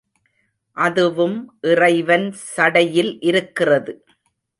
அதுவும் 0.77 1.35
இறைவன் 1.63 2.25
சடையில் 2.47 3.13
இருக்கிறது. 3.21 3.93